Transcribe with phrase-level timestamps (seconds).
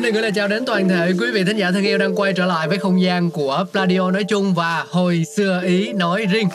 [0.00, 2.16] Xin được gửi lời chào đến toàn thể quý vị thính giả thân yêu đang
[2.16, 6.26] quay trở lại với không gian của Pladio nói chung và hồi xưa Ý nói
[6.32, 6.48] riêng.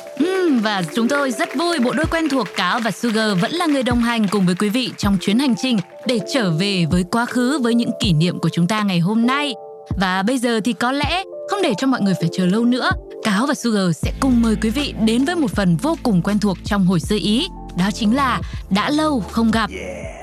[0.62, 3.84] Và chúng tôi rất vui bộ đôi quen thuộc Cáo và Sugar vẫn là người
[3.84, 5.78] đồng hành cùng với quý vị trong chuyến hành trình
[6.08, 9.28] để trở về với quá khứ với những kỷ niệm của chúng ta ngày hôm
[9.28, 9.54] nay.
[10.00, 12.92] Và bây giờ thì có lẽ không để cho mọi người phải chờ lâu nữa,
[13.24, 16.40] Cáo và Sugar sẽ cùng mời quý vị đến với một phần vô cùng quen
[16.40, 17.48] thuộc trong hồi xưa Ý.
[17.78, 19.70] Đó chính là đã lâu không gặp.
[19.70, 20.15] Đã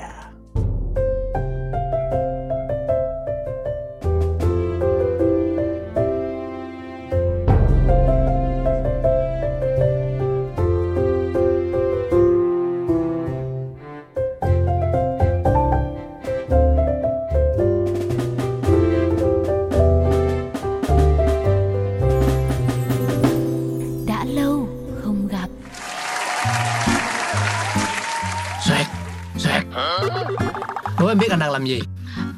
[31.63, 31.81] làm gì?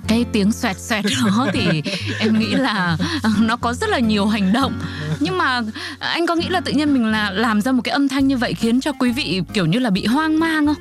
[0.07, 1.81] cái tiếng xoẹt xoẹt đó thì
[2.19, 4.79] em nghĩ là ờ, nó có rất là nhiều hành động
[5.19, 5.61] nhưng mà
[5.99, 8.37] anh có nghĩ là tự nhiên mình là làm ra một cái âm thanh như
[8.37, 10.75] vậy khiến cho quý vị kiểu như là bị hoang mang không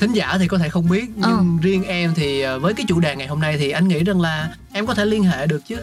[0.00, 1.42] Thính giả thì có thể không biết nhưng Ờ.
[1.62, 4.20] riêng em thì ờ, với cái chủ đề ngày hôm nay thì anh nghĩ rằng
[4.20, 5.76] là em có thể liên hệ được chứ.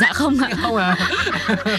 [0.00, 0.50] Dạ không ạ.
[0.62, 0.96] Không à?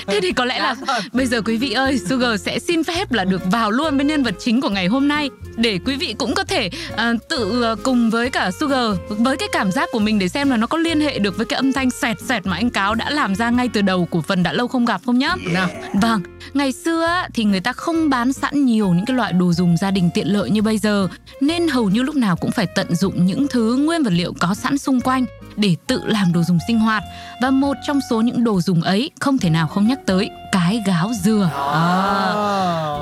[0.07, 0.75] thế thì có lẽ là
[1.11, 4.23] bây giờ quý vị ơi Sugar sẽ xin phép là được vào luôn với nhân
[4.23, 7.75] vật chính của ngày hôm nay để quý vị cũng có thể ờ, tự ờ,
[7.83, 10.77] cùng với cả Sugar với cái cảm giác của mình để xem là nó có
[10.77, 13.49] liên hệ được với cái âm thanh xoẹt xoẹt mà anh cáo đã làm ra
[13.49, 15.35] ngay từ đầu của phần đã lâu không gặp không nhá?
[15.53, 16.21] Nào, Vâng,
[16.53, 19.91] ngày xưa thì người ta không bán sẵn nhiều những cái loại đồ dùng gia
[19.91, 21.07] đình tiện lợi như bây giờ
[21.41, 24.53] nên hầu như lúc nào cũng phải tận dụng những thứ nguyên vật liệu có
[24.53, 25.25] sẵn xung quanh
[25.59, 27.03] để tự làm đồ dùng sinh hoạt.
[27.41, 30.83] Và một trong số những đồ dùng ấy không thể nào không nhắc tới cái
[30.85, 31.49] gáo dừa.
[31.73, 31.83] À,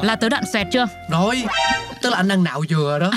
[0.03, 0.87] là tới đoạn xoẹt chưa?
[1.09, 1.43] Rồi,
[2.01, 3.11] tức là anh đang nạo dừa đó.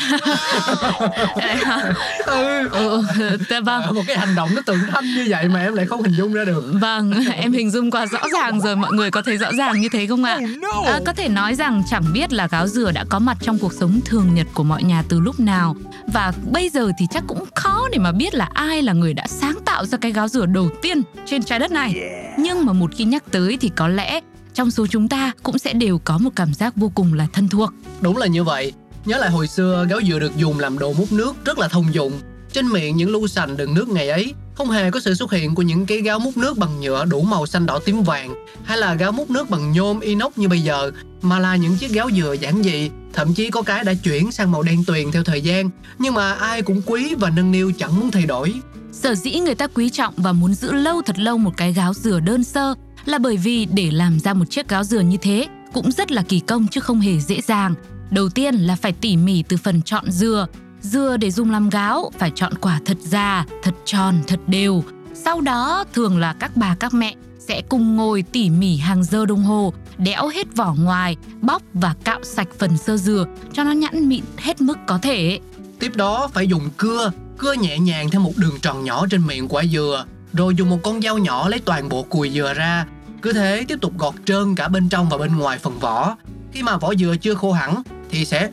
[2.26, 2.60] ừ.
[2.72, 3.02] Ừ,
[3.50, 3.94] dạ vâng.
[3.94, 6.32] Một cái hành động nó tượng thanh như vậy mà em lại không hình dung
[6.32, 6.64] ra được.
[6.72, 9.88] Vâng, em hình dung qua rõ ràng rồi mọi người có thấy rõ ràng như
[9.92, 10.38] thế không ạ?
[10.86, 13.72] À, có thể nói rằng chẳng biết là gáo dừa đã có mặt trong cuộc
[13.72, 15.76] sống thường nhật của mọi nhà từ lúc nào
[16.12, 19.26] và bây giờ thì chắc cũng khó để mà biết là ai là người đã
[19.26, 21.94] sáng tạo ra cái gáo dừa đầu tiên trên trái đất này.
[22.38, 24.20] Nhưng mà một khi nhắc tới thì có lẽ
[24.54, 27.48] trong số chúng ta cũng sẽ đều có một cảm giác vô cùng là thân
[27.48, 27.70] thuộc.
[28.00, 28.72] Đúng là như vậy.
[29.04, 31.94] Nhớ lại hồi xưa gáo dừa được dùng làm đồ múc nước rất là thông
[31.94, 32.20] dụng.
[32.52, 35.54] Trên miệng những lu sành đựng nước ngày ấy không hề có sự xuất hiện
[35.54, 38.78] của những cái gáo múc nước bằng nhựa đủ màu xanh đỏ tím vàng hay
[38.78, 40.90] là gáo múc nước bằng nhôm inox như bây giờ
[41.22, 44.52] mà là những chiếc gáo dừa giản dị thậm chí có cái đã chuyển sang
[44.52, 48.00] màu đen tuyền theo thời gian nhưng mà ai cũng quý và nâng niu chẳng
[48.00, 48.54] muốn thay đổi
[48.92, 51.94] Sở dĩ người ta quý trọng và muốn giữ lâu thật lâu một cái gáo
[51.94, 52.74] dừa đơn sơ
[53.04, 56.22] là bởi vì để làm ra một chiếc gáo dừa như thế cũng rất là
[56.22, 57.74] kỳ công chứ không hề dễ dàng.
[58.10, 60.46] Đầu tiên là phải tỉ mỉ từ phần chọn dừa.
[60.80, 64.84] Dừa để dùng làm gáo phải chọn quả thật già, thật tròn, thật đều.
[65.14, 69.26] Sau đó thường là các bà các mẹ sẽ cùng ngồi tỉ mỉ hàng giờ
[69.26, 73.72] đồng hồ, đẽo hết vỏ ngoài, bóc và cạo sạch phần sơ dừa cho nó
[73.72, 75.40] nhẵn mịn hết mức có thể.
[75.80, 79.48] Tiếp đó phải dùng cưa, cưa nhẹ nhàng theo một đường tròn nhỏ trên miệng
[79.48, 82.86] quả dừa, rồi dùng một con dao nhỏ lấy toàn bộ cùi dừa ra.
[83.22, 86.16] Cứ thế tiếp tục gọt trơn cả bên trong và bên ngoài phần vỏ.
[86.52, 88.48] Khi mà vỏ dừa chưa khô hẳn thì sẽ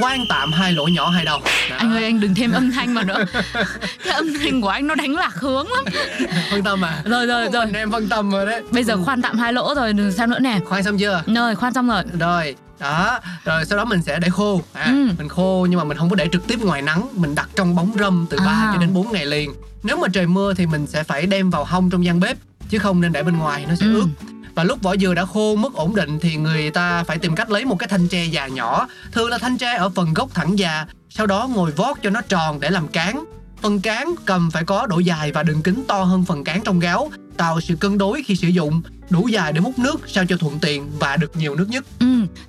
[0.00, 1.40] khoan tạm hai lỗ nhỏ hai đầu.
[1.70, 3.24] Đó, Anh ơi anh đừng thêm âm thanh vào nữa
[4.04, 5.84] Cái âm thanh của anh nó đánh lạc hướng lắm
[6.50, 7.02] phân tâm à?
[7.04, 8.62] Rồi rồi rồi em phân tâm rồi đấy.
[8.70, 11.22] Bây giờ khoan tạm hai lỗ rồi sao nữa nè Khoan xong chưa?
[11.26, 15.08] Rồi khoan xong rồi Rồi, đó, rồi sau đó mình sẽ để khô à, Ừ.
[15.18, 17.74] Mình khô nhưng mà mình không có để trực tiếp ngoài nắng Mình đặt trong
[17.76, 18.70] bóng râm từ 3 À.
[18.74, 21.64] cho đến 4 ngày liền Nếu mà trời mưa thì mình sẽ phải đem vào
[21.64, 22.36] hông trong gian bếp
[22.68, 23.94] Chứ không nên để bên ngoài, nó sẽ Ừ.
[23.94, 24.06] ướt
[24.54, 27.50] và lúc vỏ dừa đã khô mức ổn định thì người ta phải tìm cách
[27.50, 30.58] lấy một cái thanh tre già nhỏ Thường là thanh tre ở phần gốc thẳng
[30.58, 33.24] già Sau đó ngồi vót cho nó tròn để làm cán
[33.62, 36.80] Phần cán cầm phải có độ dài và đường kính to hơn phần cán trong
[36.80, 40.36] gáo Tạo sự cân đối khi sử dụng Đủ dài để múc nước sao cho
[40.36, 41.84] thuận tiện và được nhiều nước nhất.
[42.00, 42.06] Ừ,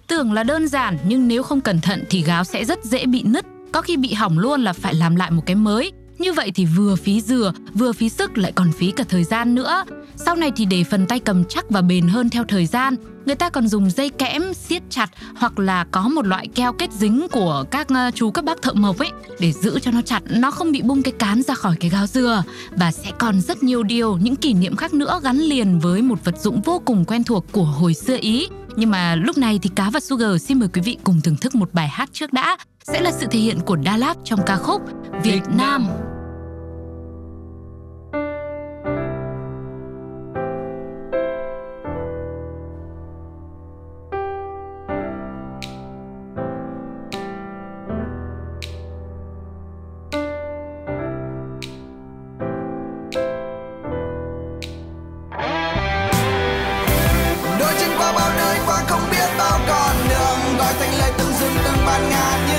[0.07, 3.23] Tưởng là đơn giản nhưng nếu không cẩn thận thì gáo sẽ rất dễ bị
[3.23, 5.91] nứt Có khi bị hỏng luôn là phải làm lại một cái mới.
[6.17, 9.55] Như vậy thì vừa phí dừa, vừa phí sức lại còn phí cả thời gian
[9.55, 9.83] nữa.
[10.15, 13.35] Sau này thì để phần tay cầm chắc và bền hơn theo thời gian người
[13.35, 17.27] ta còn dùng dây kẽm siết chặt hoặc là có một loại keo kết dính
[17.31, 20.51] của các ờ, chú các bác thợ mộc ấy để giữ cho nó chặt, nó
[20.51, 23.83] không bị bung cái cán ra khỏi cái gáo dừa và sẽ còn rất nhiều
[23.83, 27.23] điều những kỷ niệm khác nữa gắn liền với một vật dụng vô cùng quen
[27.23, 28.47] thuộc của hồi xưa Ý.
[28.75, 31.55] Nhưng mà lúc này thì Cá và Sugar xin mời quý vị cùng thưởng thức
[31.55, 34.55] một bài hát trước đã sẽ là sự thể hiện của Đa Lạt trong ca
[34.55, 34.81] khúc
[35.11, 35.87] Việt, Việt Nam.
[35.87, 36.10] Nam.
[60.71, 62.50] nói thành lời từng rừng từng ban ngàn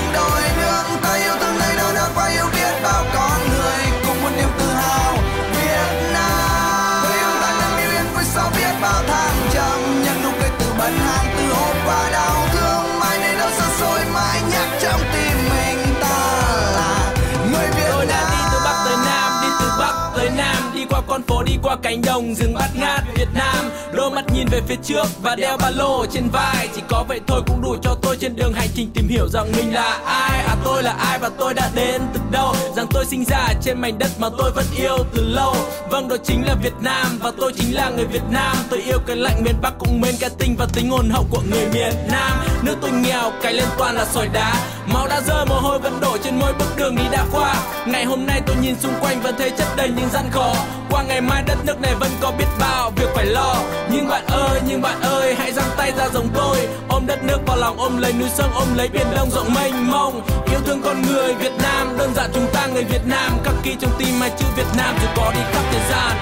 [21.13, 23.71] Con phố đi qua cánh đồng rừng bát ngát Việt Nam.
[23.93, 26.69] Đôi mắt nhìn về phía trước và đeo ba lô trên vai.
[26.77, 29.53] Chỉ có vậy thôi cũng đủ cho tôi trên đường hành trình tìm hiểu rằng
[29.57, 30.45] mình là ai.
[30.47, 32.55] À tôi là ai và tôi đã đến từ đâu?
[32.77, 35.57] Rằng tôi sinh ra trên mảnh đất mà tôi vẫn yêu từ lâu.
[35.91, 38.57] Vâng đó chính là Việt Nam và tôi chính là người Việt Nam.
[38.71, 41.43] Tôi yêu cái lạnh miền Bắc cũng mến cái tinh và tính hồn hậu của
[41.51, 42.39] người miền Nam.
[42.63, 44.55] Nước tôi nghèo cái lên toàn là sỏi đá.
[44.87, 47.42] Máu đã rơi mồ hôi vẫn đổ trên mỗi bước đường đi đã qua
[47.87, 50.55] ngày hôm nay tôi nhìn xung quanh vẫn thấy chất đầy những gian khó
[50.91, 53.55] qua ngày mai đất nước này vẫn có biết bao việc phải lo.
[53.91, 56.69] Nhưng bạn ơi, nhưng bạn ơi, hãy giang tay ra giống tôi.
[56.89, 59.91] Ôm đất nước vào lòng, ôm lấy núi sông, ôm lấy biển đông rộng mênh
[59.91, 60.23] mông.
[60.51, 63.33] Yêu thương con người Việt Nam, đơn giản chúng ta người Việt Nam.
[63.45, 66.17] Khắc ghi trong tim hai chữ Việt Nam, dù có đi khắp thời gian.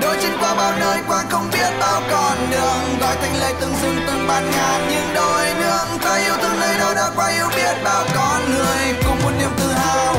[0.00, 2.98] Đôi chân qua bao nơi qua không biết bao con đường.
[3.00, 5.98] Gọi thành lời từng rừng từng bạt ngàn những đôi nương.
[6.04, 8.94] Ta yêu thương nơi đâu đã qua, yêu biết bao con người.
[9.06, 10.14] Cùng một niềm tự hào.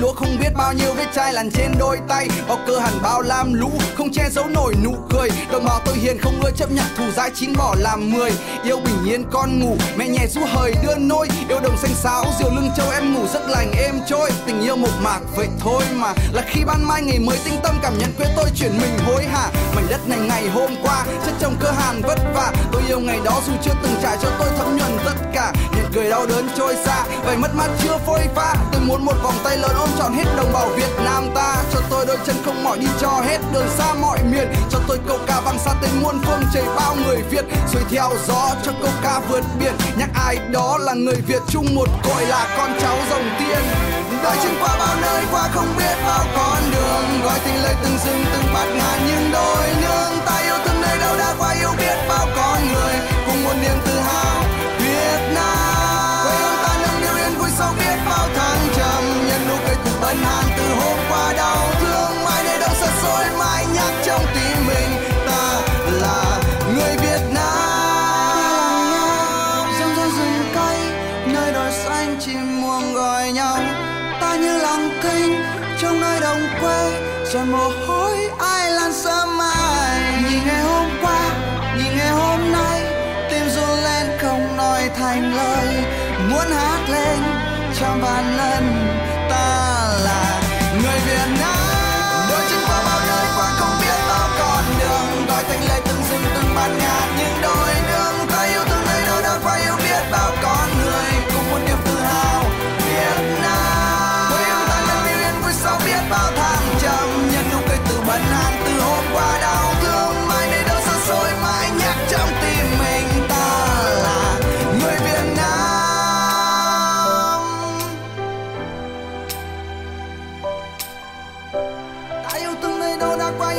[0.00, 2.28] Lúa không biết bao nhiêu vết chai lằn trên đôi tay.
[2.48, 5.28] Bao cơ hẳn bao lam lũ, không che giấu nổi nụ cười.
[5.52, 8.30] Đồng bào tôi hiền không ưa chấp nhận thù dai chín bỏ làm mười.
[8.64, 11.28] Yêu bình yên con ngủ, mẹ nhẹ rũ hời đưa nôi.
[11.48, 14.30] Yêu đồng xanh sáo diều lưng châu em ngủ rất lành êm trôi.
[14.46, 16.12] Tình yêu một mạc, vậy thôi mà.
[16.32, 19.24] Là khi ban mai ngày mới tinh tâm cảm nhận quê tôi chuyển mình hối
[19.24, 19.50] hả.
[19.74, 22.52] Mảnh đất này ngày hôm qua, chất trong cơ hàn vất vả.
[22.72, 25.52] Tôi yêu ngày đó dù chưa từng trải cho tôi thấm nhuần tất cả.
[25.76, 28.54] Những cười đau đớn trôi xa, vậy mất mát chưa phôi pha.
[28.72, 31.80] Tôi muốn một vòng tay lớn ôm trọn hết đồng bào Việt Nam ta, cho
[31.90, 34.48] tôi đôi chân không mỏi đi cho hết đường xa mọi miền.
[34.70, 38.10] Cho tôi câu ca vang xa tên muôn phương, chảy bao người Việt, xuôi theo
[38.26, 39.74] gió cho câu ca vượt biển.
[39.98, 43.58] Nhắc ai đó là người Việt chung một cội là con cháu dòng tiên
[44.24, 47.98] đã chân qua bao nơi qua không biết bao con đường gọi tình lời từng
[48.04, 50.27] rừng từng bạt ngàn nhưng đôi nương ta
[64.18, 64.90] trong tim mình,
[65.26, 65.60] ta
[65.90, 66.40] là
[66.74, 68.58] người Việt Nam.
[69.80, 70.78] Rừng rừng rừng cây,
[71.26, 73.58] nơi đồi xanh chim muông gọi nhau.
[74.20, 75.42] Ta như lòng kinh,
[75.80, 77.00] trong nơi đồng quê
[77.32, 77.87] rồi mồ hôi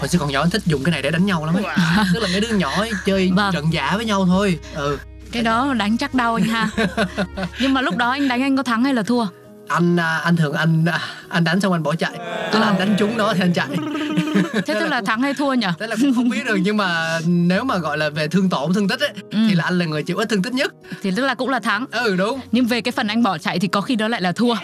[0.00, 1.64] hồi xưa còn nhỏ anh thích dùng cái này để đánh nhau lắm ấy
[2.14, 3.52] tức là mấy đứa nhỏ ấy, chơi vâng.
[3.54, 4.58] trận giả với nhau thôi.
[4.74, 4.98] Ừ.
[5.32, 6.68] Cái đó đánh chắc đau anh ha.
[7.60, 9.26] Nhưng mà lúc đó anh đánh anh có thắng hay là thua?
[9.68, 12.12] Anh à, anh thường anh à, anh đánh xong anh bỏ chạy.
[12.52, 13.68] Tức là anh đánh trúng nó thì anh chạy.
[14.66, 15.66] Thế tức là thắng hay thua nhỉ?
[15.80, 18.74] Thế là cũng không biết được nhưng mà nếu mà gọi là về thương tổn
[18.74, 19.38] thương tích ấy Ừ.
[19.48, 20.72] thì là anh là người chịu ít thương tích nhất.
[21.02, 21.86] Thì tức là cũng là thắng.
[21.90, 22.40] Ừ đúng.
[22.52, 24.54] Nhưng về cái phần anh bỏ chạy thì có khi đó lại là thua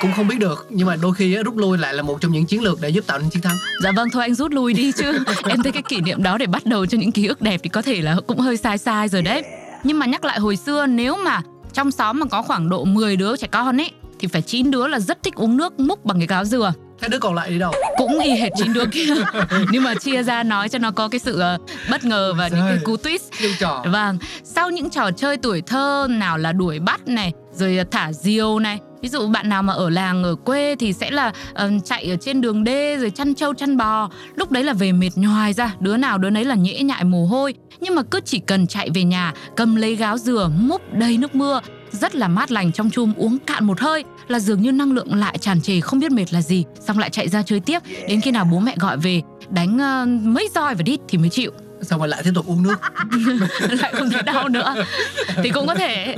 [0.00, 2.32] cũng không biết được nhưng mà đôi khi á, rút lui lại là một trong
[2.32, 3.56] những chiến lược để giúp tạo nên chiến thắng.
[3.82, 5.12] Dạ vâng thôi anh rút lui đi chứ.
[5.48, 7.68] Em thấy cái kỷ niệm đó để bắt đầu cho những ký ức đẹp Thì
[7.68, 9.42] có thể là cũng hơi sai sai rồi đấy.
[9.84, 11.40] Nhưng mà nhắc lại hồi xưa nếu mà
[11.72, 14.86] trong xóm mà có khoảng độ 10 đứa trẻ con ấy Thì phải 9 đứa
[14.86, 16.72] là rất thích uống nước múc bằng cái gáo dừa.
[17.00, 17.72] Thế đứa còn lại đi đâu?
[17.96, 19.14] Cũng y hệt 9 đứa kia.
[19.70, 21.58] Nhưng mà chia ra nói cho nó có cái sự ờ,
[21.90, 22.84] bất ngờ và những cái Trời.
[22.84, 23.52] cú twist.
[23.58, 23.84] Trò.
[23.92, 28.58] Vâng, sau những trò chơi tuổi thơ nào là đuổi bắt này, rồi thả diều
[28.58, 28.78] này.
[29.02, 32.16] Ví dụ bạn nào mà ở làng ở quê thì sẽ là ờ, chạy ở
[32.16, 34.10] trên đường đê rồi chăn trâu chăn bò.
[34.34, 37.26] Lúc đấy là về mệt nhoài ra, đứa nào đứa nấy là nhễ nhại mồ
[37.26, 37.54] hôi.
[37.80, 41.34] Nhưng mà cứ chỉ cần chạy về nhà, cầm lấy gáo dừa, múc đầy nước
[41.34, 41.60] mưa,
[41.92, 45.14] rất là mát lành trong chum uống cạn một hơi là dường như năng lượng
[45.14, 46.64] lại tràn trề không biết mệt là gì.
[46.80, 47.78] Xong lại chạy ra chơi tiếp.
[48.08, 51.28] Đến khi nào bố mẹ gọi về đánh ờ, mấy roi vào đít thì mới
[51.28, 51.50] chịu.
[51.82, 52.80] Xong rồi lại tiếp tục uống nước.
[53.70, 54.74] Lại không thấy đau nữa.
[55.42, 56.16] Thì cũng có thể.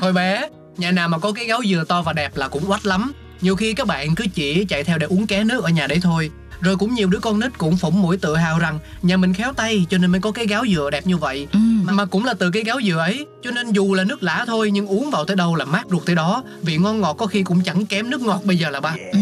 [0.00, 2.86] Hồi bé nhà nào mà có cái gáo dừa to và đẹp là cũng oách
[2.86, 5.86] lắm nhiều khi các bạn cứ chỉ chạy theo để uống ké nước ở nhà
[5.86, 9.16] đấy thôi rồi cũng nhiều đứa con nít cũng phỏng mũi tự hào rằng nhà
[9.16, 11.58] mình khéo tay cho nên mới có cái gáo dừa đẹp như vậy ừ.
[11.84, 14.44] mà, mà cũng là từ cái gáo dừa ấy cho nên dù là nước lã
[14.46, 17.26] thôi nhưng uống vào tới đâu là mát ruột tới đó vị ngon ngọt có
[17.26, 19.18] khi cũng chẳng kém nước ngọt bây giờ là ba Ừ.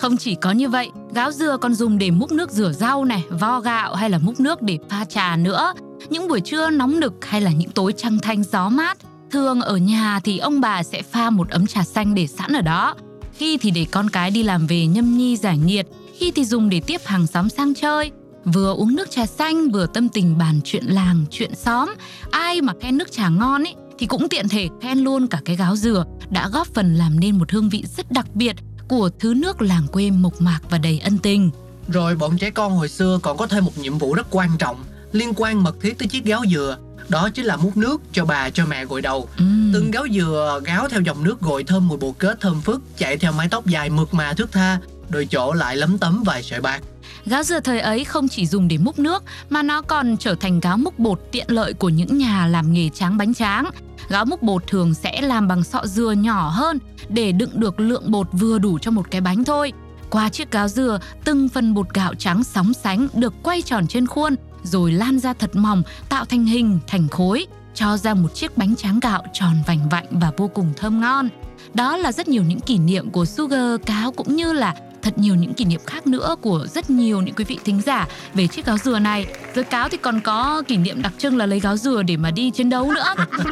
[0.00, 3.24] Không chỉ có như vậy, gáo dừa còn dùng để múc nước rửa rau này,
[3.30, 5.74] vo gạo hay là múc nước để pha trà nữa.
[6.10, 8.98] Những buổi trưa nóng nực hay là những tối trăng thanh gió mát,
[9.30, 12.60] thường ở nhà thì ông bà sẽ pha một ấm trà xanh để sẵn ở
[12.60, 12.94] đó.
[13.32, 15.86] Khi thì để con cái đi làm về nhâm nhi giải nhiệt,
[16.18, 18.10] khi thì dùng để tiếp hàng xóm sang chơi.
[18.44, 21.94] Vừa uống nước trà xanh vừa tâm tình bàn chuyện làng, chuyện xóm.
[22.30, 25.56] Ai mà khen nước trà ngon ấy thì cũng tiện thể khen luôn cả cái
[25.56, 28.56] gáo dừa đã góp phần làm nên một hương vị rất đặc biệt
[28.88, 31.50] của thứ nước làng quê mộc mạc và đầy ân tình.
[31.88, 34.76] Rồi bọn trẻ con hồi xưa còn có thêm một nhiệm vụ rất quan trọng
[35.12, 36.78] liên quan mật thiết tới chiếc gáo dừa.
[37.10, 39.28] Đó chính là múc nước cho bà cho mẹ gội đầu.
[39.38, 39.70] Ừm.
[39.74, 43.16] Từng gáo dừa gáo theo dòng nước gội thơm mùi bồ kết thơm phức chạy
[43.16, 46.60] theo mái tóc dài mượt mà thướt tha, đôi chỗ lại lấm tấm vài sợi
[46.60, 46.82] bạc.
[47.26, 50.60] Gáo dừa thời ấy không chỉ dùng để múc nước mà nó còn trở thành
[50.60, 53.70] gáo múc bột tiện lợi của những nhà làm nghề tráng bánh tráng.
[54.08, 58.10] Gáo múc bột thường sẽ làm bằng sọ dừa nhỏ hơn để đựng được lượng
[58.10, 59.72] bột vừa đủ cho một cái bánh thôi.
[60.10, 64.06] Qua chiếc gáo dừa, từng phần bột gạo trắng sóng sánh được quay tròn trên
[64.06, 68.56] khuôn rồi lan ra thật mỏng tạo thành hình, thành khối, cho ra một chiếc
[68.56, 71.28] bánh tráng gạo tròn vành vạnh và vô cùng thơm ngon.
[71.74, 75.34] Đó là rất nhiều những kỷ niệm của Sugar Cáo cũng như là thật nhiều
[75.34, 78.66] những kỷ niệm khác nữa của rất nhiều những quý vị thính giả về chiếc
[78.66, 79.26] gáo dừa này.
[79.54, 82.30] Rồi cáo thì còn có kỷ niệm đặc trưng là lấy gáo dừa để mà
[82.30, 83.14] đi chiến đấu nữa.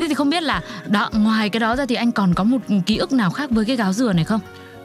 [0.00, 2.58] Thế thì không biết là đó ngoài cái đó ra thì anh còn có một
[2.86, 4.40] ký ức nào khác với cái gáo dừa này không?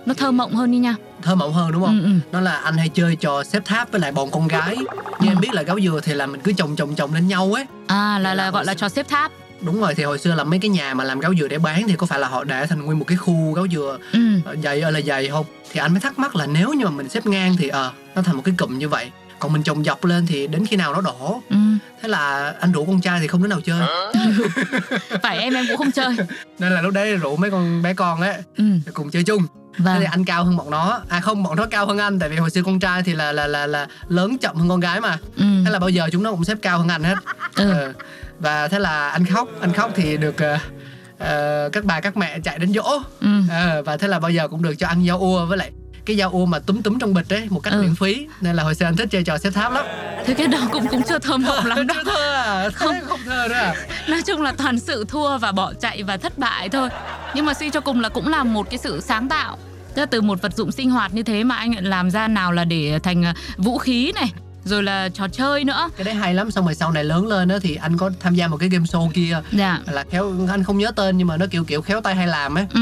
[0.05, 0.95] Nó thơ mộng hơn đi nha.
[1.21, 1.99] Thơm mộng hơn đúng không?
[1.99, 2.11] Ừ, ừ.
[2.31, 4.77] Đó là anh hay chơi trò xếp tháp với lại bọn con gái.
[5.19, 7.53] Như em biết là gáo dừa thì là mình cứ chồng chồng chồng lên nhau
[7.57, 7.65] ấy.
[7.87, 9.31] À là Là là gọi là trò xếp tháp.
[9.61, 11.87] Đúng rồi thì hồi xưa là mấy cái nhà mà làm gáo dừa để bán
[11.87, 14.19] thì có phải là họ để thành nguyên một cái khu gáo dừa Ừ.
[14.45, 15.45] ờ, dày ơi là dày không?
[15.71, 18.21] Thì anh mới thắc mắc là nếu như mà mình xếp ngang thì ờ nó
[18.21, 19.11] thành một cái cụm như vậy.
[19.39, 21.55] Còn mình trồng dọc lên thì đến khi nào nó đổ Ừ.
[22.01, 23.81] thế là anh rủ con trai thì không đứa nào chơi
[25.23, 26.15] Phải em em cũng không chơi.
[26.59, 28.63] nên là lúc đấy rủ mấy con bé con ấy Ừ.
[28.93, 29.41] cùng chơi chung
[29.77, 29.99] Vâng.
[29.99, 32.37] thì anh cao hơn bọn nó à không bọn nó cao hơn anh tại vì
[32.37, 35.17] hồi xưa con trai thì là là là là lớn chậm hơn con gái mà
[35.37, 35.43] Ừ.
[35.65, 37.15] thế là bao giờ chúng nó cũng xếp cao hơn anh hết
[37.55, 37.71] Ừ.
[37.71, 37.93] Ờ.
[38.39, 40.57] và thế là anh khóc anh khóc thì được ờ,
[41.19, 43.27] ờ, các bà các mẹ chạy đến dỗ Ừ.
[43.49, 45.71] Ờ, và thế là bao giờ cũng được cho ăn dao ua với lại
[46.05, 47.81] cái dao ua mà túm túm trong bịch ấy một cách Ừ.
[47.81, 49.85] miễn phí nên là hồi xưa anh thích chơi trò xếp tháp lắm
[50.25, 51.97] Thế cái đó cũng cũng chưa thơm mộng lắm đâu.
[51.97, 53.73] Chưa thơ à không không thơ nữa à
[54.09, 56.89] Nói chung là toàn sự thua và bỏ chạy và thất bại thôi.
[57.35, 59.57] Nhưng mà suy cho cùng là cũng là một cái sự sáng tạo.
[59.95, 62.51] Tức từ một vật dụng sinh hoạt như thế mà anh lại làm ra nào
[62.51, 64.31] là để thành à, vũ khí này,
[64.63, 65.89] rồi là trò chơi nữa.
[65.97, 68.35] cái đấy hay lắm xong rồi sau này lớn lên đó thì anh có tham
[68.35, 69.79] gia một cái game show kia Dạ.
[69.91, 72.57] là khéo anh không nhớ tên nhưng mà nó kiểu kiểu khéo tay hay làm
[72.57, 72.81] ấy Ừ.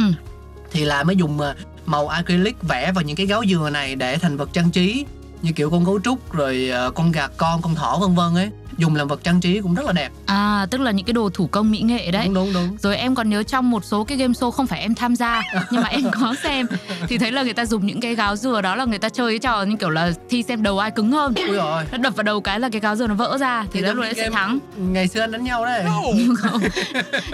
[0.72, 1.39] thì là mới dùng
[1.85, 5.05] màu acrylic vẽ vào những cái gáo dừa này để thành vật trang trí,
[5.41, 8.49] như kiểu con gấu trúc, rồi ờ, con gà con con thỏ, vân vân ấy
[8.77, 10.10] dùng làm vật trang trí cũng rất là đẹp.
[10.25, 12.25] À, tức là những cái đồ thủ công mỹ nghệ đấy.
[12.25, 12.77] đúng đúng đúng.
[12.80, 15.42] Rồi em còn nhớ trong một số cái game show không phải em tham gia
[15.72, 16.68] nhưng mà em có xem.
[17.10, 19.32] Thì thấy là người ta dùng những cái gáo dừa đó là người ta chơi
[19.32, 21.34] cái trò như kiểu là thi xem đầu ai cứng hơn.
[21.36, 23.82] ui rồi Nó đập vào đầu cái là cái gáo dừa nó vỡ ra thì,
[23.82, 24.60] đó lúc đấy sẽ thắng.
[24.77, 25.84] ngày xưa đánh nhau đấy.
[26.38, 26.62] Không,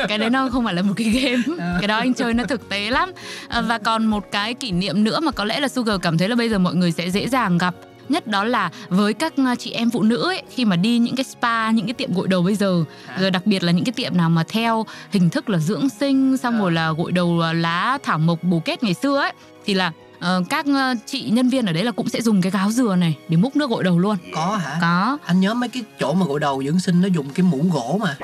[0.08, 1.44] cái đấy nó không phải là một cái game.
[1.60, 1.78] À.
[1.82, 3.12] cái đó anh chơi nó thực tế lắm.
[3.48, 6.30] À, và còn một cái kỷ niệm nữa mà có lẽ là Sugar cảm thấy
[6.30, 7.76] là bây giờ mọi người sẽ dễ dàng gặp
[8.12, 11.16] nhất đó là với các ờ, chị em phụ nữ ấy khi mà đi những
[11.16, 12.84] cái spa những cái tiệm gội đầu bây giờ.
[13.20, 16.38] Rồi đặc biệt là những cái tiệm nào mà theo hình thức là dưỡng sinh
[16.38, 19.34] xong rồi là gội đầu ờ, lá thảo mộc bồ kết ngày xưa ấy
[19.66, 22.52] thì là ờ, các ờ, chị nhân viên ở đấy là cũng sẽ dùng cái
[22.52, 24.18] gáo dừa này để múc nước gội đầu luôn.
[24.36, 24.78] Có hả?
[24.82, 25.18] Có.
[25.26, 28.00] Anh nhớ mấy cái chỗ mà gội đầu dưỡng sinh nó dùng cái muỗng gỗ
[28.02, 28.18] mà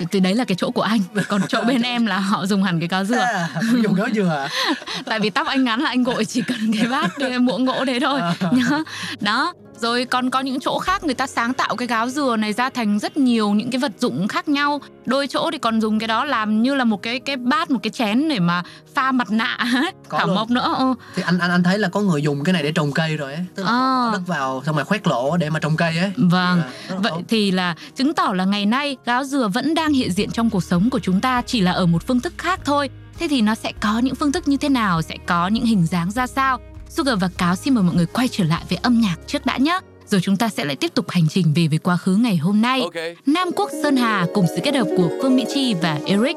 [0.00, 1.00] thì- thì đấy là cái chỗ của anh.
[1.28, 3.16] Còn chỗ bên em là họ dùng hẳn cái gáo dừa.
[3.18, 3.48] À,
[3.82, 4.48] dùng gáo dừa.
[5.04, 7.84] Tại vì tóc anh ngắn là anh gội chỉ cần cái bát cái muỗng gỗ
[7.84, 8.20] đấy thôi.
[8.20, 8.34] À.
[8.52, 8.78] nhá.
[9.20, 12.52] Đó rồi còn có những chỗ khác người ta sáng tạo cái gáo dừa này
[12.52, 15.98] ra thành rất nhiều những cái vật dụng khác nhau đôi chỗ thì còn dùng
[15.98, 18.62] cái đó làm như là một cái cái bát một cái chén để mà
[18.94, 19.58] pha mặt nạ
[20.08, 20.36] Có thảo luôn.
[20.36, 20.94] mộc nữa ừ.
[21.14, 23.34] thì anh anh anh thấy là có người dùng cái này để trồng cây rồi
[23.34, 23.76] ấy tức là À.
[24.06, 27.00] bỏ đất vào xong rồi khoét lỗ để mà trồng cây ấy vâng rất là
[27.00, 27.22] Vậy tốt.
[27.28, 30.64] thì là chứng tỏ là ngày nay gáo dừa vẫn đang hiện diện trong cuộc
[30.64, 32.90] sống của chúng ta chỉ là ở một phương thức khác thôi.
[33.18, 35.86] Thế thì nó sẽ có những phương thức như thế nào, sẽ có những hình
[35.86, 36.58] dáng ra sao?
[36.90, 39.56] Sugar và Cáo xin mời mọi người quay trở lại với âm nhạc trước đã
[39.56, 39.80] nhé.
[40.06, 42.60] Rồi chúng ta sẽ lại tiếp tục hành trình về với quá khứ ngày hôm
[42.60, 42.80] nay.
[42.80, 42.94] Ok.
[43.26, 46.36] Nam Quốc Sơn Hà cùng sự kết hợp của Phương Mỹ Chi và Eric.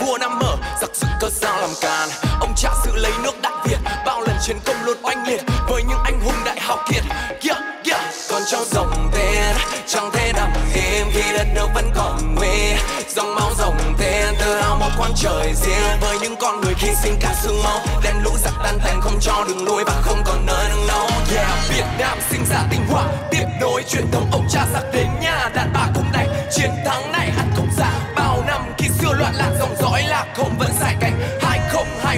[0.00, 2.08] Vua Nam mở Giặc sự cơ sao làm càn.
[2.40, 5.40] Ông cha sự lấy nước Đại Việt Bao lần chiến công luôn oanh liệt.
[5.68, 7.02] Với những anh hùng đại hào kiệt
[7.48, 8.14] yeah, yeah.
[8.30, 12.74] Con cháu dòng tên Chẳng thể nằm im Khi đất nước vẫn còn nguy.
[13.16, 15.98] Dòng máu dòng tên Tự hào một quan trời riêng.
[16.00, 19.18] Với những con người hy sinh cả xương máu Đem lũ giặc tan thành không
[19.20, 21.06] cho đường lui Và không còn nơi nương náu.
[21.34, 25.06] Yeah Việt Nam sinh ra tinh hoa Tiếp nối truyền thống ông cha giặc đến
[25.20, 25.29] nhà.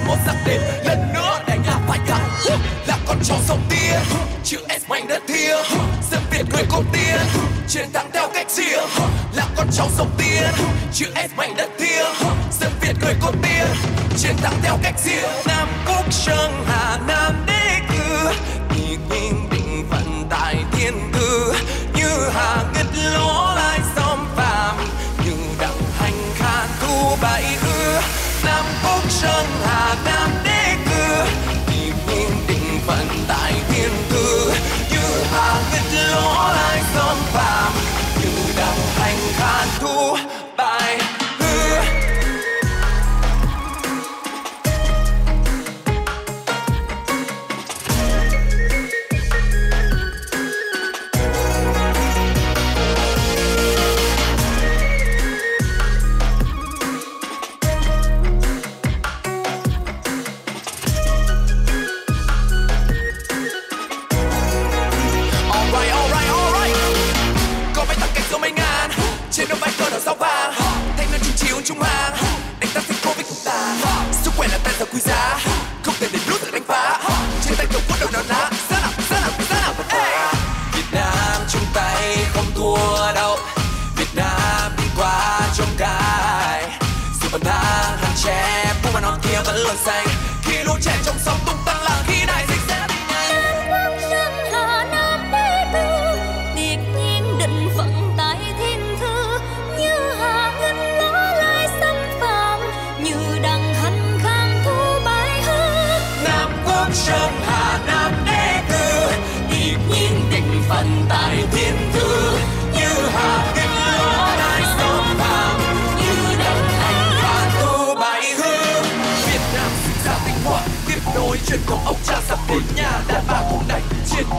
[0.06, 2.30] Một giặc đến lần nữa đánh là phải thắng
[2.86, 4.00] Là con cháu sông tiên
[4.44, 5.64] Chữ S mạnh đất thiêng
[6.10, 7.20] Dân Việt người cốt tiên
[7.68, 8.88] Chiến thắng theo cách riêng
[9.34, 10.50] Là con cháu sông tiên
[10.92, 12.06] Chữ S mạnh đất thiêng
[12.60, 13.66] Dân Việt người cốt tiên
[14.18, 18.30] Chiến thắng theo cách riêng Nam Quốc Sơn Hà, Nam đế cư.
[18.74, 21.52] Kỳ nhìn định phận tại thiên cư.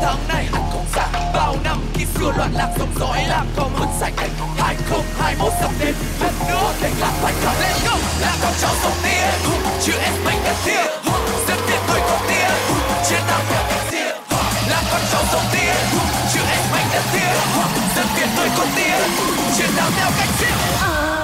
[0.01, 3.69] Tháng này hẳn không xa, Bao năm khi xưa loạn lạc dòng dõi làm con
[3.75, 5.95] hơn sạch cảnh 2021 sắp đến.
[6.21, 10.25] Lần nữa để lạc phải cả lên go là con cháu sông tiên chữ S
[10.25, 10.85] mạnh đất tia
[11.47, 12.49] dân tiền người có tia.
[13.09, 14.11] Chiến thắng theo cách tia
[14.69, 15.75] là con cháu sông tiên
[16.33, 17.33] chữ S mạnh đất tia
[17.95, 18.97] dân tiền người có tia.
[19.57, 21.22] Chiến thắng theo cách tia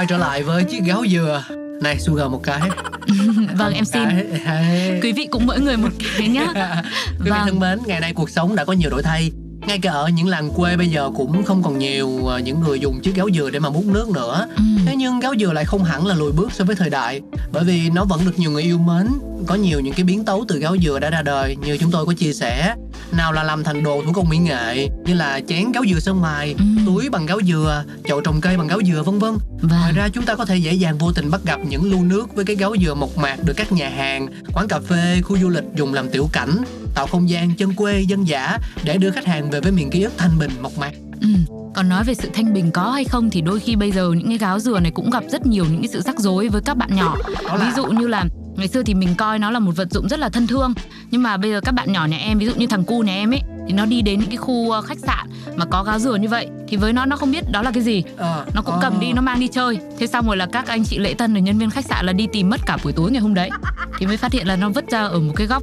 [0.00, 1.44] quay trở lại với chiếc gáo dừa.
[1.82, 2.60] Này Sugar một cái.
[3.58, 4.02] Vâng em xin.
[4.44, 5.00] cái.
[5.02, 6.46] quý vị cũng mỗi người một cái nhá.
[7.06, 7.40] Quý vị Vâng.
[7.44, 9.30] thân mến ngày nay cuộc sống đã có nhiều đổi thay.
[9.66, 12.80] Ngay cả ở những làng quê bây giờ cũng không còn nhiều ờ, những người
[12.80, 14.46] dùng chiếc gáo dừa để mà múc nước nữa.
[14.56, 14.62] Ừ.
[14.86, 17.20] thế nhưng gáo dừa lại không hẳn là lùi bước so với thời đại
[17.52, 19.08] bởi vì nó vẫn được nhiều người yêu mến.
[19.46, 22.06] Có nhiều những cái biến tấu từ gáo dừa đã ra đời như chúng tôi
[22.06, 22.74] có chia sẻ
[23.12, 26.20] nào là làm thành đồ thủ công mỹ nghệ như là chén gáo dừa sơn
[26.20, 26.64] mài Ừ.
[26.86, 30.08] túi bằng gáo dừa chậu trồng cây bằng gáo dừa vân vân ngoài vâng ra
[30.08, 32.56] chúng ta có thể dễ dàng vô tình bắt gặp những lu nước với cái
[32.56, 35.94] gáo dừa mộc mạc được các nhà hàng, quán cà phê, khu du lịch dùng
[35.94, 36.56] làm tiểu cảnh,
[36.94, 40.02] tạo không gian chân quê dân dã để đưa khách hàng về với miền ký
[40.02, 40.92] ức thanh bình mộc mạc.
[41.20, 41.28] ừ.
[41.74, 44.28] còn nói về sự thanh bình có hay không thì đôi khi bây giờ những
[44.28, 46.76] cái gáo dừa này cũng gặp rất nhiều những cái sự rắc rối với các
[46.76, 47.16] bạn nhỏ
[47.60, 48.24] ví dụ như là
[48.60, 50.74] ngày xưa thì mình coi nó là một vật dụng rất là thân thương.
[51.10, 53.12] Nhưng mà bây giờ các bạn nhỏ nhà em, ví dụ như thằng cu nhà
[53.12, 55.98] em ấy thì nó đi đến những cái khu ờ, khách sạn mà có gáo
[55.98, 58.62] dừa như vậy thì với nó nó không biết đó là cái gì Ờ, nó
[58.62, 58.78] cũng ờ.
[58.82, 61.32] cầm đi nó mang đi chơi thế xong rồi là các anh chị lễ tân
[61.34, 63.50] rồi nhân viên khách sạn là đi tìm mất cả buổi tối ngày hôm đấy
[63.98, 65.62] thì mới phát hiện là nó vứt ra ở một cái góc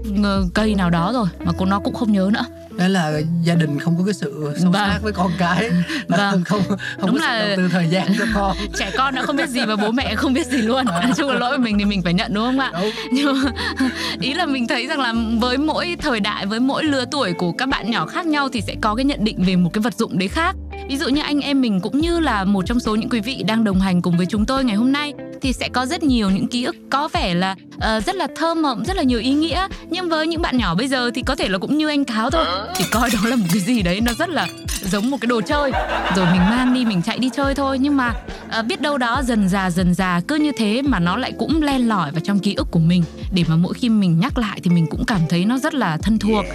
[0.54, 2.46] cây nào đó rồi mà cũng nó cũng không nhớ nữa
[2.78, 3.12] Đấy là
[3.44, 4.90] gia đình không có cái sự sâu Vâng.
[4.92, 5.70] sát với con cái,
[6.08, 6.44] là Vâng.
[6.44, 8.58] không không Đúng có là- sự đầu tư thời gian cho con.
[8.80, 11.30] trẻ con nó không biết gì và bố mẹ không biết gì luôn nói chung
[11.30, 12.92] là lỗi của mình thì mình phải nhận đúng không ạ Đúng.
[13.12, 13.52] nhưng mà
[14.22, 17.52] ý là mình thấy rằng là với mỗi thời đại với mỗi lứa tuổi của
[17.52, 19.94] các bạn nhỏ khác nhau thì sẽ có cái nhận định về một cái vật
[19.94, 20.56] dụng đấy khác.
[20.90, 23.44] Ví dụ như anh em mình cũng như là một trong số những quý vị
[23.48, 26.30] đang đồng hành cùng với chúng tôi ngày hôm nay thì sẽ có rất nhiều
[26.30, 29.34] những ký ức có vẻ là uh, rất là thơ mộng rất là nhiều ý
[29.34, 29.68] nghĩa.
[29.90, 32.30] Nhưng với những bạn nhỏ bây giờ thì có thể là cũng như anh cáo
[32.30, 32.46] thôi.
[32.76, 34.48] Thì coi đó là một cái gì đấy nó rất là
[34.82, 35.72] giống một cái đồ chơi.
[36.16, 37.80] Rồi mình mang đi mình chạy đi chơi thôi.
[37.80, 38.14] Nhưng mà
[38.60, 41.62] uh, biết đâu đó dần già dần già cứ như thế mà nó lại cũng
[41.62, 43.04] len lỏi vào trong ký ức của mình.
[43.34, 45.98] Để mà mỗi khi mình nhắc lại thì mình cũng cảm thấy nó rất là
[45.98, 46.46] thân thuộc.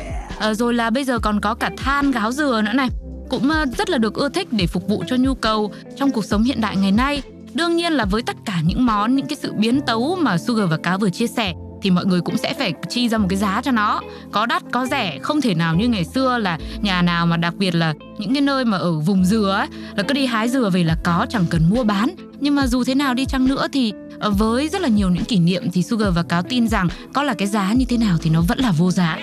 [0.50, 2.88] Uh, rồi là bây giờ còn có cả than gáo dừa nữa này.
[3.30, 6.42] Cũng rất là được ưa thích để phục vụ cho nhu cầu trong cuộc sống
[6.42, 7.22] hiện đại ngày nay
[7.54, 10.70] đương nhiên là với tất cả những món, những cái sự biến tấu mà Sugar
[10.70, 13.38] và Cá vừa chia sẻ, thì mọi người cũng sẽ phải chi ra một cái
[13.38, 14.00] giá cho nó.
[14.32, 17.54] Có đắt, có rẻ, không thể nào như ngày xưa là nhà nào mà đặc
[17.58, 20.70] biệt là những cái nơi mà ở vùng dừa ấy là cứ đi hái dừa
[20.70, 22.10] về là có, chẳng cần mua bán.
[22.40, 23.92] Nhưng mà dù thế nào đi chăng nữa thì
[24.30, 27.34] với rất là nhiều những kỷ niệm thì Sugar và Cáo tin rằng có là
[27.34, 29.18] cái giá như thế nào thì nó vẫn là vô giá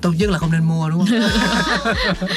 [0.00, 1.20] Tốt nhất là không nên mua đúng không?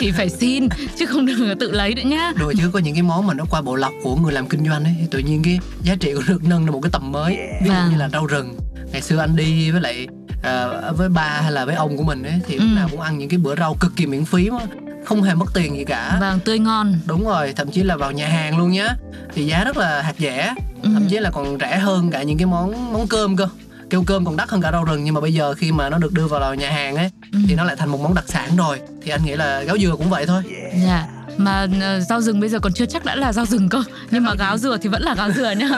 [0.00, 0.68] thì phải xin
[0.98, 3.44] chứ không được tự lấy nữa nhá Đôi chứ có những cái món mà nó
[3.50, 6.14] qua bộ lọc của người làm kinh doanh ấy thì tự nhiên cái giá trị
[6.14, 7.36] của nó được nâng lên một cái tầm mới.
[7.62, 7.90] Ví dụ Vâng.
[7.90, 8.56] như là rau rừng.
[8.92, 10.06] Ngày xưa anh đi với lại
[10.42, 12.76] ờ, với ba hay là với ông của mình ấy thì lúc Ừ.
[12.76, 14.58] nào cũng ăn những cái bữa rau cực kỳ miễn phí mà
[15.04, 16.16] không hề mất tiền gì cả.
[16.20, 18.88] vâng tươi ngon Đúng rồi, thậm chí là vào nhà hàng luôn nhá.
[19.34, 20.90] Thì giá rất là hạt rẻ, Ừ.
[20.94, 23.48] thậm chí là còn rẻ hơn cả những cái món món cơm cơ.
[23.90, 25.98] Kêu cơm còn đắt hơn cả rau rừng nhưng mà bây giờ khi mà nó
[25.98, 27.38] được đưa vào lò nhà hàng ấy Ừ.
[27.48, 28.80] thì nó lại thành một món đặc sản rồi.
[29.02, 30.42] Thì anh nghĩ là gáo dừa cũng vậy thôi.
[30.86, 31.06] Dạ
[31.38, 34.24] mà ờ, rau rừng bây giờ còn chưa chắc đã là rau rừng cơ nhưng
[34.24, 35.68] mà gáo dừa thì vẫn là gáo dừa nhá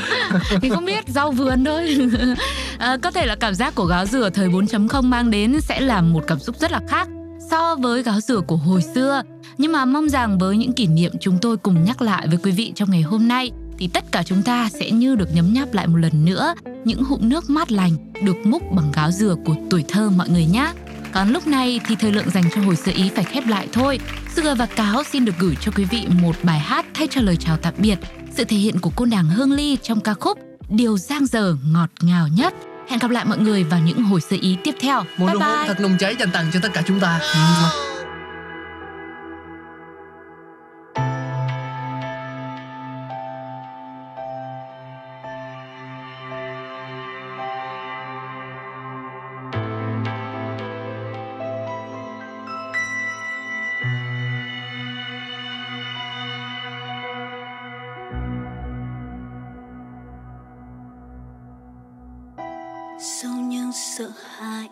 [0.62, 1.96] thì không biết rau vườn thôi
[2.78, 6.00] Ờ, có thể là cảm giác của gáo dừa thời 4.0 mang đến sẽ là
[6.00, 7.08] một cảm xúc rất là khác
[7.50, 9.22] so với gáo dừa của hồi xưa
[9.58, 12.50] nhưng mà mong rằng với những kỷ niệm chúng tôi cùng nhắc lại với quý
[12.50, 15.74] vị trong ngày hôm nay, thì tất cả chúng ta sẽ như được nhấm nháp
[15.74, 19.54] lại một lần nữa những hụm nước mát lành được múc bằng gáo dừa của
[19.70, 20.72] tuổi thơ mọi người nhé
[21.12, 24.00] còn lúc này thì thời lượng dành cho hồi sơ ý phải khép lại thôi.
[24.36, 27.36] Sugar và Cáo xin được gửi cho quý vị một bài hát thay cho lời
[27.36, 27.98] chào tạm biệt.
[28.30, 31.90] Sự thể hiện của cô nàng Hương Ly trong ca khúc Điều giang dở ngọt
[32.02, 32.54] ngào nhất.
[32.90, 35.04] Hẹn gặp lại mọi người vào những hồi sơ ý tiếp theo.
[35.16, 35.66] Một bye bye.
[35.66, 37.20] thật nồng cháy dành tặng cho tất cả chúng ta.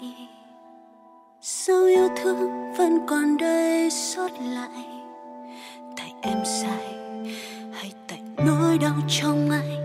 [0.00, 0.28] vậy
[1.40, 4.86] sao yêu thương vẫn còn đây sót lại?
[5.96, 6.94] Tại em sai
[7.72, 9.77] Hay tại nỗi đau trong anh?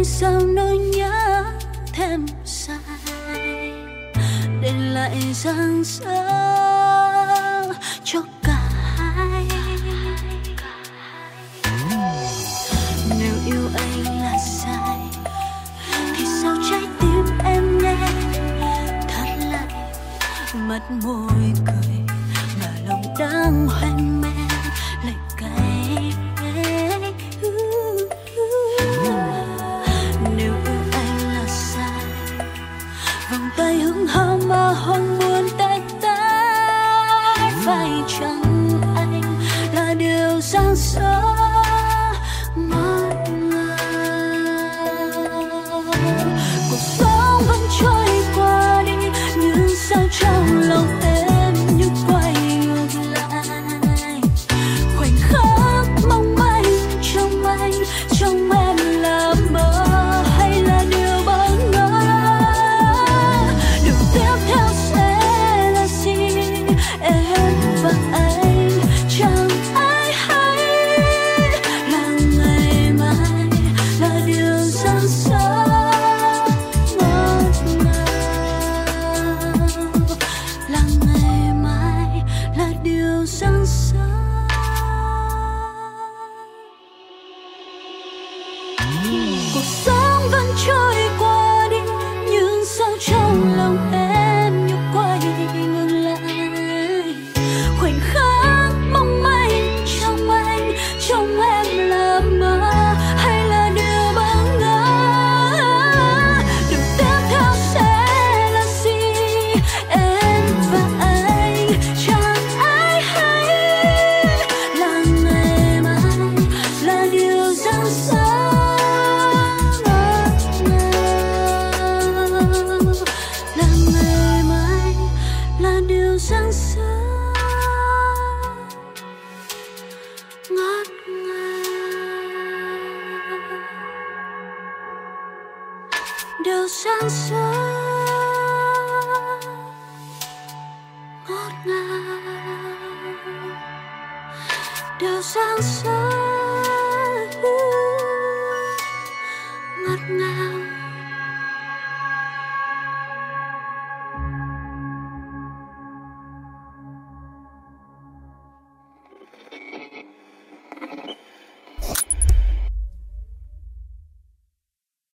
[0.00, 1.44] hay sao nỗi nhớ
[1.92, 3.72] thêm dài?
[4.62, 6.26] Để lại giang dở
[8.04, 9.46] cho cả hai.
[13.18, 14.98] Nếu yêu anh là sai,
[16.16, 17.96] thì sao trái tim em nghe
[19.08, 19.92] thật lại
[20.54, 22.16] mặt môi cười,
[22.60, 24.19] mà lòng đang hoen